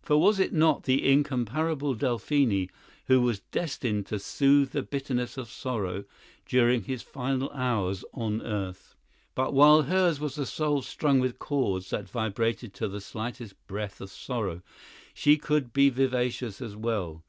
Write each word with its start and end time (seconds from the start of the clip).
For 0.00 0.16
was 0.16 0.38
it 0.40 0.54
not 0.54 0.84
the 0.84 1.06
incomparable 1.06 1.92
Delphine 1.92 2.70
who 3.08 3.20
was 3.20 3.40
destined 3.52 4.06
to 4.06 4.18
"soothe 4.18 4.70
the 4.70 4.80
bitterness 4.82 5.36
of 5.36 5.50
sorrow" 5.50 6.04
during 6.46 6.84
his 6.84 7.02
final 7.02 7.50
hours 7.50 8.02
on 8.14 8.40
earth? 8.40 8.94
But 9.34 9.52
while 9.52 9.82
hers 9.82 10.18
was 10.18 10.38
a 10.38 10.46
soul 10.46 10.80
strung 10.80 11.20
with 11.20 11.38
chords 11.38 11.90
that 11.90 12.08
vibrated 12.08 12.72
to 12.72 12.88
the 12.88 13.02
slightest 13.02 13.52
breath 13.66 14.00
of 14.00 14.08
sorrow, 14.10 14.62
she 15.12 15.36
could 15.36 15.74
be 15.74 15.90
vivacious 15.90 16.62
as 16.62 16.74
well. 16.74 17.22